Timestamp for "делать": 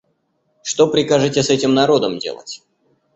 2.17-2.63